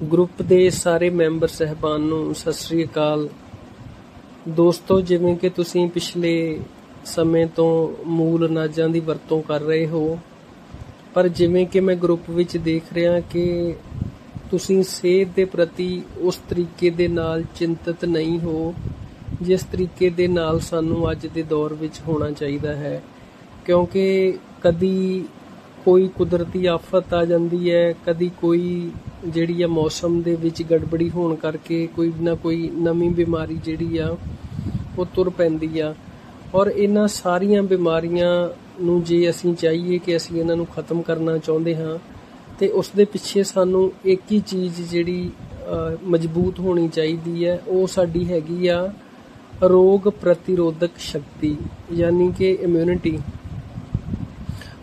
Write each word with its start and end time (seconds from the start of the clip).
Group 0.00 0.42
ਦੇ 0.42 0.70
ਸਾਰੇ 0.70 1.10
member 1.10 1.48
ਸਹਿਬਾਨ 1.48 2.00
ਨੂੰ 2.00 2.34
ਸਤਿ 2.34 2.52
ਸ੍ਰੀ 2.52 2.84
ਅਕਾਲ। 2.84 3.28
ਦੋਸਤੋ, 4.48 5.00
ਜਿਵੇਂ 5.00 5.36
ਕਿ 5.36 5.48
ਤੁਸੀਂ 5.48 5.90
ਪਿਛਲੇ 5.90 6.60
ਸਮੇਂ 7.04 7.46
ਤੋਂ 7.46 8.04
ਮੂਲ 8.06 8.46
ਅਨਾਜਾਂ 8.48 8.88
ਦੀ 8.88 9.00
ਵਰਤੋਂ 9.00 9.42
ਕਰ 9.42 9.60
ਰਹੇ 9.60 9.86
ਹੋ, 9.86 10.18
ਪਰ 11.14 11.28
ਜਿਵੇਂ 11.28 11.66
ਕਿ 11.66 11.80
ਮੈਂ 11.80 11.96
ਗਰੁੱਪ 11.96 12.30
ਵਿੱਚ 12.30 12.56
ਦੇਖ 12.56 12.82
ਰਿਹਾ 12.92 13.20
ਕਿ 13.20 13.74
ਤੁਸੀਂ 14.50 14.82
ਸਿਹਤ 14.82 15.28
ਦੇ 15.36 15.44
ਪ੍ਰਤੀ 15.44 16.02
ਉਸ 16.18 16.36
ਤਰੀਕੇ 16.36 16.90
ਦੇ 16.90 17.08
ਨਾਲ 17.08 17.44
ਚਿੰਤਤ 17.54 18.04
ਨਹੀਂ 18.04 18.40
ਹੋ, 18.40 18.74
ਜਿਸ 19.42 19.64
ਤਰੀਕੇ 19.64 20.10
ਦੇ 20.10 20.28
ਨਾਲ 20.28 20.60
ਸਾਨੂੰ 20.60 21.10
ਅੱਜ 21.10 21.26
ਦੇ 21.26 21.42
ਦੌਰ 21.42 21.74
ਵਿੱਚ 21.74 22.00
ਹੋਣਾ 22.08 22.30
ਚਾਹੀਦਾ 22.30 22.76
ਹੈ। 22.76 23.02
ਕਿਉਂਕਿ 23.64 24.38
ਕਦੀ 24.62 25.24
ਕੋਈ 25.84 26.08
ਕੁਦਰਤੀ 26.08 26.66
ਆਫਤ 26.66 27.14
ਆ 27.14 27.24
ਜਾਂਦੀ 27.24 27.70
ਹੈ, 27.70 27.94
ਕਦੀ 28.06 28.30
ਕੋਈ 28.40 28.90
ਜਿਹੜੀ 29.24 29.62
ਆ 29.62 29.66
ਮੌਸਮ 29.68 30.20
ਦੇ 30.22 30.34
ਵਿੱਚ 30.34 30.62
ਗੜਬੜੀ 30.70 31.08
ਹੋਣ 31.10 31.34
ਕਰਕੇ 31.36 31.86
ਕੋਈ 31.96 32.12
ਨਾ 32.20 32.34
ਕੋਈ 32.34 32.70
ਨਵੀਂ 32.76 33.10
ਬਿਮਾਰੀ 33.10 33.58
ਜਿਹੜੀ 33.64 33.98
ਆ, 33.98 34.16
ਉਹ 34.98 35.06
ਤੁਰ 35.14 35.30
ਪੈਂਦੀ 35.30 35.78
ਆ। 35.80 35.94
ਔਰ 36.54 36.68
ਇਹਨਾਂ 36.68 37.06
ਸਾਰੀਆਂ 37.08 37.62
ਬਿਮਾਰੀਆਂ 37.62 38.30
ਨੂੰ 38.80 39.02
ਜੇ 39.04 39.28
ਅਸੀਂ 39.30 39.54
ਚਾਹੀਏ 39.54 39.98
ਕਿ 39.98 40.16
ਅਸੀਂ 40.16 40.38
ਇਹਨਾਂ 40.40 40.56
ਨੂੰ 40.56 40.66
ਖਤਮ 40.66 41.02
ਕਰਨਾ 41.02 41.36
ਚਾਹੁੰਦੇ 41.38 41.74
ਹਾਂ, 41.76 41.98
ਤੇ 42.58 42.68
ਉਸ 42.70 42.90
ਦੇ 42.96 43.04
ਪਿੱਛੇ 43.04 43.42
ਸਾਨੂੰ 43.42 43.90
ਇੱਕ 44.04 44.32
ਹੀ 44.32 44.40
ਚੀਜ਼ 44.40 44.80
ਜਿਹੜੀ 44.90 45.30
ਮਜ਼ਬੂਤ 46.04 46.58
ਹੋਣੀ 46.60 46.88
ਚਾਹੀਦੀ 46.88 47.44
ਹੈ, 47.46 47.60
ਉਹ 47.68 47.86
ਸਾਡੀ 47.86 48.24
ਹੈਗੀ 48.30 48.66
ਆ 48.68 48.92
ਰੋਗ 49.62 50.08
ਪ੍ਰਤੀਰੋਧਕ 50.20 50.98
ਸ਼ਕਤੀ, 50.98 51.56
ਯਾਨੀ 51.92 52.30
ਕਿ 52.38 52.50
ਇਮਿਊਨਿਟੀ 52.62 53.18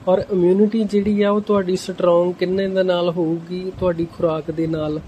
ਔਰ 0.07 0.23
ਇਮਿਊਨਿਟੀ 0.31 0.83
ਜਿਹੜੀ 0.83 1.21
ਆ 1.21 1.29
ਉਹ 1.31 1.41
ਤੁਹਾਡੀ 1.41 1.75
ਸਟਰੋਂਗ 1.75 2.33
ਕਿੰਨੇ 2.33 2.67
ਦੇ 2.67 2.83
ਨਾਲ 2.83 3.09
ਹੋਊਗੀ, 3.09 3.71
ਤੁਹਾਡੀ 3.79 4.05
ਖੁਰਾਕ 4.05 4.51
ਦੇ 4.51 4.67
ਨਾਲ। 4.67 4.99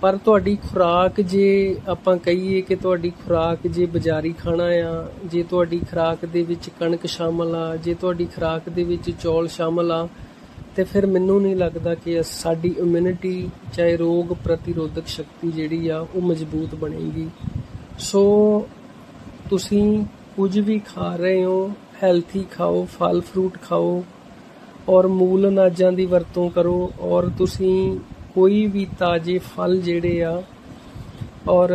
ਪਰ 0.00 0.16
ਤੁਹਾਡੀ 0.16 0.56
ਖੁਰਾਕ 0.56 1.20
ਜੇ 1.20 1.76
ਆਪਾਂ 1.88 2.16
ਕਹੀਏ 2.16 2.60
ਕਿ 2.60 2.76
ਤੁਹਾਡੀ 2.76 3.10
ਖੁਰਾਕ 3.10 3.66
ਜੇ 3.66 3.86
ਬਾਜ਼ਾਰੀ 3.86 4.32
ਖਾਣਾ 4.32 4.64
ਆ, 4.64 5.08
ਜੇ 5.24 5.42
ਤੁਹਾਡੀ 5.42 5.80
ਖੁਰਾਕ 5.90 6.24
ਦੇ 6.24 6.42
ਵਿੱਚ 6.42 6.70
ਕਣਕ 6.80 7.06
ਸ਼ਾਮਲ 7.06 7.54
ਆ, 7.54 7.76
ਜੇ 7.76 7.94
ਤੁਹਾਡੀ 7.94 8.24
ਖੁਰਾਕ 8.24 8.68
ਦੇ 8.68 8.84
ਵਿੱਚ 8.84 9.10
ਚੌਲ 9.10 9.48
ਸ਼ਾਮਲ 9.48 9.92
ਆ, 9.92 10.08
ਤੇ 10.76 10.84
ਫਿਰ 10.84 11.06
ਮੈਨੂੰ 11.06 11.42
ਨਹੀਂ 11.42 11.56
ਲੱਗਦਾ 11.56 11.94
ਕਿ 11.94 12.22
ਸਾਡੀ 12.22 12.74
ਇਮਿਊਨਿਟੀ 12.78 13.48
ਚਾਹੇ 13.72 13.96
ਰੋਗ 13.96 14.32
ਪ੍ਰਤੀਰੋਧਕ 14.44 15.06
ਸ਼ਕਤੀ 15.06 15.50
ਜਿਹੜੀ 15.50 15.88
ਆ, 15.88 16.06
ਉਹ 16.14 16.20
ਮਜ਼ਬੂਤ 16.20 16.74
ਬਣੇਗੀ। 16.74 17.28
ਸੋ 17.98 18.66
ਤੁਸੀਂ 19.50 20.04
ਕੁਝ 20.36 20.58
ਵੀ 20.58 20.78
ਖਾ 20.78 21.16
ਰਹੇ 21.16 21.44
ਹੋ 21.44 21.72
ਹੈਲਥੀ 22.02 22.44
ਖਾਓ 22.52 22.84
ਫਲ 22.84 23.20
ਫਰੂਟ 23.20 23.58
ਖਾਓ 23.62 24.04
ਔਰ 24.88 25.06
ਮੂਲ 25.06 25.48
ਅਨਾਜਾਂ 25.48 25.92
ਦੀ 25.92 26.06
ਵਰਤੋਂ 26.06 26.50
ਕਰੋ 26.50 26.92
ਔਰ 27.00 27.30
ਤੁਸੀਂ 27.38 27.98
ਕੋਈ 28.34 28.66
ਵੀ 28.66 28.86
ਤਾਜ਼ੇ 28.98 29.38
ਫਲ 29.38 29.80
ਜਿਹੜੇ 29.80 30.22
ਆ 30.24 30.42
ਔਰ 31.48 31.70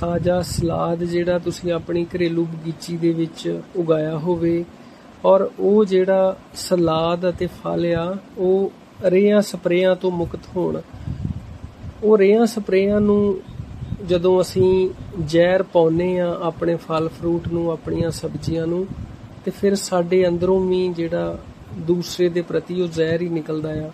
ਤਾਜ਼ਾ 0.00 0.42
ਸਲਾਦ 0.42 1.04
ਜਿਹੜਾ 1.04 1.38
ਤੁਸੀਂ 1.38 1.72
ਆਪਣੀ 1.72 2.04
ਘਰੇਲੂ 2.04 2.44
ਬਗੀਚੀ 2.44 2.96
ਦੇ 2.96 3.12
ਵਿੱਚ 3.12 3.60
ਉਗਾਇਆ 3.76 4.18
ਹੋਵੇ 4.18 4.64
ਔਰ 5.24 5.50
ਉਹ 5.60 5.84
ਜਿਹੜਾ 5.84 6.36
ਸਲਾਦ 6.54 7.28
ਅਤੇ 7.28 7.46
ਫਲ 7.46 7.94
ਆ, 7.94 8.16
ਉਹ 8.38 8.70
ਰੇਹਾਂ 9.04 9.42
ਸਪਰੇਆਂ 9.42 9.96
ਤੋਂ 9.96 10.10
ਮੁਕਤ 10.10 10.40
ਹੋਣ। 10.56 10.80
ਉਹ 12.02 12.18
ਰੇਹਾਂ 12.18 12.46
ਸਪਰੇਆਂ 12.46 13.00
ਨੂੰ 13.00 13.40
ਜਦੋਂ 14.08 14.40
ਅਸੀਂ 14.40 14.88
ਜ਼ਹਿਰ 15.20 15.62
ਪਾਉਨੇ 15.62 16.18
ਆ 16.20 16.38
ਆਪਣੇ 16.42 16.76
ਫਲ 16.76 17.08
ਫਰੂਟ 17.08 17.48
ਨੂੰ, 17.48 17.72
ਆਪਣੀਆਂ 17.72 18.10
ਸਬਜ਼ੀਆਂ 18.10 18.66
ਨੂੰ, 18.66 18.86
ਤੇ 19.44 19.50
ਫਿਰ 19.50 19.74
ਸਾਡੇ 19.74 20.28
ਅੰਦਰੋਂ 20.28 20.60
ਵੀ 20.60 20.88
ਜਿਹੜਾ 20.88 21.38
ਦੂਸਰੇ 21.78 22.28
ਦੇ 22.28 22.42
ਪ੍ਰਤੀ 22.42 22.80
ਉਹ 22.82 22.88
ਜ਼ਹਿਰ 22.88 23.22
ਹੀ 23.22 23.28
ਨਿਕਲਦਾ 23.28 23.70
ਆ। 23.86 23.90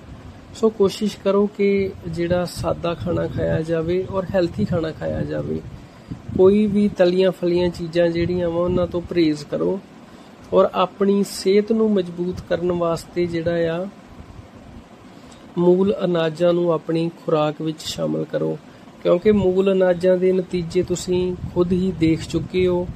ਸੋ 0.54 0.68
ਕੋਸ਼ਿਸ਼ 0.68 1.16
ਕਰੋ 1.24 1.46
ਕਿ 1.46 1.90
ਜਿਹੜਾ 2.08 2.44
ਸਾਦਾ 2.44 2.94
ਖਾਣਾ 2.94 3.26
ਖਾਇਆ 3.26 3.60
ਜਾਵੇ 3.62 4.06
ਔਰ 4.10 4.26
ਹੈਲਥੀ 4.34 4.64
ਖਾਣਾ 4.64 4.90
ਖਾਇਆ 4.90 5.22
ਜਾਵੇ। 5.22 5.60
ਕੋਈ 6.38 6.66
ਵੀ 6.66 6.88
ਤਲੀਆਂ 6.88 7.30
ਫਲੀਆਂ 7.30 7.68
ਚੀਜ਼ਾਂ 7.68 8.08
ਜਿਹੜੀਆਂ 8.08 8.50
ਵਾ, 8.50 8.60
ਉਹਨਾਂ 8.60 8.86
ਤੋਂ 8.86 9.00
ਪਰਹੇਜ਼ 9.00 9.44
ਕਰੋ 9.44 9.80
ਔਰ 10.52 10.68
ਆਪਣੀ 10.74 11.24
ਸਿਹਤ 11.24 11.72
ਨੂੰ 11.72 11.90
ਮਜ਼ਬੂਤ 11.92 12.40
ਕਰਨ 12.48 12.72
ਵਾਸਤੇ 12.72 13.26
ਜਿਹੜਾ 13.26 13.82
ਆ, 13.82 13.86
ਮੂਲ 15.58 15.94
ਅਨਾਜਾਂ 16.04 16.52
ਨੂੰ 16.52 16.72
ਆਪਣੀ 16.72 17.10
ਖੁਰਾਕ 17.24 17.62
ਵਿੱਚ 17.62 17.82
ਸ਼ਾਮਲ 17.82 18.24
ਕਰੋ। 18.24 18.58
ਕਿਉਂਕਿ 19.02 19.32
ਮੂਲ 19.32 19.72
ਅਨਾਜਾਂ 19.72 20.16
ਦੇ 20.16 20.32
ਨਤੀਜੇ 20.32 20.82
ਤੁਸੀਂ 20.82 21.36
ਖੁਦ 21.54 21.72
ਹੀ 21.72 21.92
ਦੇਖ 21.92 22.28
ਚੁੱਕੇ 22.28 22.66
ਹੋ 22.66 22.86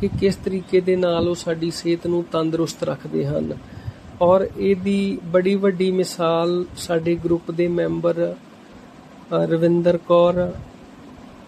ਕਿ 0.00 0.08
ਕਿਸ 0.08 0.36
ਤਰੀਕੇ 0.36 0.80
ਦੇ 0.80 0.96
ਨਾਲ 0.96 1.28
ਉਹ 1.28 1.34
ਸਾਡੀ 1.34 1.70
ਸਿਹਤ 1.70 2.06
ਨੂੰ 2.06 2.24
ਤੰਦਰੁਸਤ 2.32 2.82
ਰੱਖਦੇ 2.82 3.26
ਹਨ। 3.26 3.54
ਔਰ 4.22 4.46
ਇਹਦੀ 4.58 5.18
ਬੜੀ 5.32 5.54
ਵੱਡੀ 5.56 5.90
ਮਿਸਾਲ 5.92 6.64
ਸਾਡੇ 6.76 7.14
ਗਰੁੱਪ 7.24 7.50
ਦੇ 7.50 7.68
ਮੈਂਬਰ 7.68 8.34
ਰਵਿੰਦਰ 9.50 9.98
ਕੌਰ, 10.08 10.52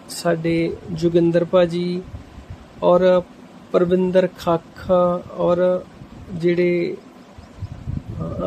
ਸਾਡੇ 0.09 0.71
ਜੁਗਿੰਦਰ 0.93 1.45
ਭਾਜੀ 1.45 2.01
ਔਰ 2.83 3.21
ਪਰਵਿੰਦਰ 3.71 4.27
ਖਾਖਾ 4.37 5.21
ਔਰ 5.37 5.59
ਜਿਹੜੇ 6.33 6.95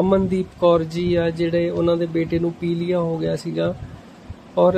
ਅਮਨਦੀਪ 0.01 0.47
ਕੌਰ 0.61 0.85
ਜੀ 0.85 1.15
ਆ, 1.15 1.29
ਜਿਹੜੇ 1.31 1.69
ਉਹਨਾਂ 1.71 1.97
ਦੇ 1.97 2.07
ਬੇਟੇ 2.07 2.39
ਨੂੰ 2.39 2.53
ਪੀਲੀਆ 2.61 3.01
ਹੋ 3.01 3.17
ਗਿਆ 3.19 3.37
ਸੀਗਾ 3.37 3.75
ਔਰ 4.59 4.75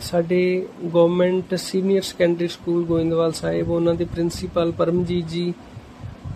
ਸਾਡੇ 0.00 0.66
government 0.84 1.54
senior 1.54 2.02
secondary 2.02 2.48
school 2.48 2.84
Goindwal 2.84 3.32
Sahib, 3.32 3.70
ਉਹਨਾਂ 3.70 3.94
ਦੇ 3.94 4.04
ਪ੍ਰਿੰਸੀਪਲ 4.04 4.72
ਪਰਮਜੀਤ 4.72 5.26
ਜੀ 5.28 5.52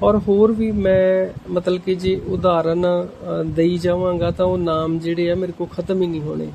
ਔਰ 0.03 0.17
ਹੋਰ 0.19 0.53
ਵੀ 0.53 0.71
ਮੈਂ 0.73 1.27
ਮਤਲਬ 1.51 1.81
ਕਿ 1.81 1.95
ਜੇ 1.95 2.15
ਉਦਾਹਰਨ 2.29 2.87
ਦੇਈ 3.47 3.77
ਜਾਵਾਂਗਾ 3.79 4.31
ਤਾਂ 4.31 4.47
ਉਹ 4.47 4.59
ਨਾਮ 4.59 4.99
ਜਿਹੜੇ 4.99 5.31
ਆ 5.31 5.35
ਮੇਰੇ 5.35 5.53
ਕੋ 5.53 5.67
ਖਤਮ 5.67 6.03
ਹੀ 6.03 6.07
ਨਹੀਂ 6.07 6.21
ਹੋਣੇ। 6.21 6.47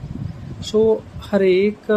ਸੋ 0.61 0.81
ਹਰੇਕ 1.25 1.91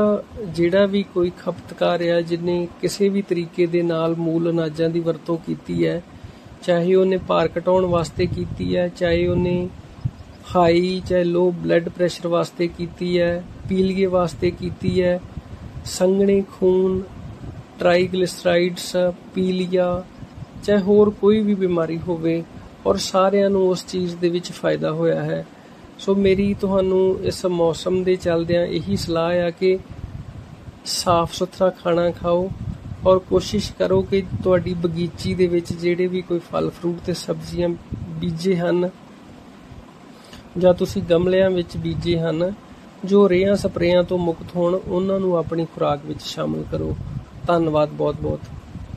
ਜਿਹੜਾ 0.55 0.85
ਵੀ 0.87 1.03
ਕੋਈ 1.15 1.31
ਖਪਤਕਾਰ 1.39 2.03
ਆ 2.09 2.21
ਜਿਨੇ 2.21 2.67
ਕਿਸੇ 2.81 3.09
ਵੀ 3.09 3.23
ਤਰੀਕੇ 3.23 3.67
ਦੇ 3.67 3.83
ਨਾਲ 3.83 4.15
ਮੂਲ 4.19 4.51
ਅਨਾਜਾਂ 4.51 4.89
ਦੀ 4.91 5.01
ਵਰਤੋਂ 5.01 5.37
ਕੀਤੀ 5.47 5.87
ਹੈ, 5.87 6.03
ਚਾਹੇ 6.63 6.95
ਉਹਨੇ 6.95 7.17
ਭਾਰ 7.29 7.49
ਘਟਾਉਣ 7.59 7.87
ਵਾਸਤੇ 7.87 8.27
ਕੀਤੀ 8.27 8.77
ਹੈ, 8.77 8.89
ਚਾਹੇ 8.89 9.27
ਉਹਨੇ 9.27 9.69
ਹਾਈ 10.57 11.01
ਚਾਹੇ 11.09 11.25
ਲੋ 11.25 11.51
ਬਲੱਡ 11.63 11.89
ਪ੍ਰੈਸ਼ਰ 11.89 12.29
ਵਾਸਤੇ 12.29 12.69
ਕੀਤੀ 12.69 13.19
ਹੈ, 13.19 13.45
ਪੀਲੀਏ 13.69 14.07
ਵਾਸਤੇ 14.07 14.51
ਕੀਤੀ 14.51 15.03
ਹੈ, 15.03 15.21
ਸੰਘਣੇ 15.85 16.43
ਖੂਨ 16.53 17.03
ਟ੍ਰਾਈਗਲਿਸਰਾਈਡਸ 17.79 18.97
ਪੀਲੀਆ 19.35 20.03
ਚਾਹੇ 20.65 20.79
ਹੋਰ 20.79 21.11
ਕੋਈ 21.11 21.41
ਵੀ 21.41 21.55
ਬਿਮਾਰੀ 21.55 21.99
ਹੋਵੇ 21.99 22.45
ਔਰ 22.87 22.97
ਸਾਰਿਆਂ 22.97 23.51
ਨੂੰ 23.51 23.69
ਉਸ 23.69 23.87
ਚੀਜ਼ 23.87 24.17
ਦੇ 24.17 24.29
ਵਿੱਚ 24.29 24.53
ਫਾਇਦਾ 24.53 24.93
ਹੋਇਆ 24.93 25.23
ਹੈ। 25.23 25.47
ਸੋ 25.99 26.15
ਮੇਰੀ 26.15 26.55
ਤੁਹਾਨੂੰ 26.55 27.19
ਇਸ 27.23 27.47
ਮੌਸਮ 27.47 28.03
ਦੇ 28.05 28.17
ਚੱਲਦਿਆਂ 28.17 28.67
ਇਹੀ 28.67 28.97
ਸਲਾਹ 28.97 29.39
ਆ 29.39 29.51
ਕਿ 29.51 29.79
ਸਾਫ਼ 30.85 31.33
ਸੁਥਰਾ 31.33 31.71
ਖਾਣਾ 31.71 32.11
ਖਾਓ 32.11 32.51
ਔਰ 33.07 33.19
ਕੋਸ਼ਿਸ਼ 33.19 33.73
ਕਰੋ 33.73 34.03
ਕਿ 34.03 34.23
ਤੁਹਾਡੀ 34.45 34.75
ਬਗੀਚੀ 34.75 35.35
ਦੇ 35.35 35.47
ਵਿੱਚ 35.47 35.73
ਜਿਹੜੇ 35.73 36.07
ਵੀ 36.07 36.23
ਕੋਈ 36.23 36.39
ਫਲ 36.39 36.71
ਫਰੂਟ 36.71 36.97
ਤੇ 37.07 37.15
ਸਬਜ਼ੀਆਂ 37.15 37.69
ਬੀਜੇ 38.09 38.57
ਹਨ 38.57 38.91
ਜਾਂ 40.59 40.75
ਤੁਸੀਂ 40.75 41.03
ਗਮਲਿਆਂ 41.03 41.51
ਵਿੱਚ 41.51 41.77
ਬੀਜੇ 41.77 42.19
ਹਨ, 42.19 42.53
ਜੋ 43.05 43.29
ਰੇਹਾਂ 43.29 43.57
ਸਪਰੇਆਂ 43.57 44.03
ਤੋਂ 44.03 44.19
ਮੁਕਤ 44.19 44.57
ਹੋਣ, 44.57 44.75
ਉਹਨਾਂ 44.75 45.21
ਨੂੰ 45.21 45.37
ਆਪਣੀ 45.37 45.65
ਖੁਰਾਕ 45.65 46.01
ਵਿੱਚ 46.07 46.23
ਸ਼ਾਮਲ 46.23 46.65
ਕਰੋ। 46.71 46.97
ਧੰਨਵਾਦ 47.47 47.89
ਬਹੁਤ 47.89 48.17
ਬਹੁਤ 48.21 48.41